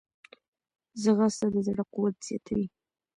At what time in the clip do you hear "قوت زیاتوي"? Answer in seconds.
1.93-2.67